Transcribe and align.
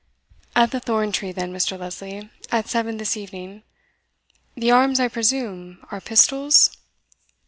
"At 0.55 0.71
the 0.71 0.79
thorn 0.79 1.11
tree, 1.11 1.31
then, 1.31 1.53
Mr. 1.53 1.77
Lesley, 1.77 2.31
at 2.49 2.67
seven 2.67 2.97
this 2.97 3.15
evening 3.15 3.61
the 4.55 4.71
arms, 4.71 4.99
I 4.99 5.07
presume, 5.07 5.77
are 5.91 6.01
pistols?" 6.01 6.75